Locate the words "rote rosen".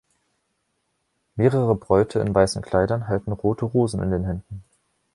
3.33-4.01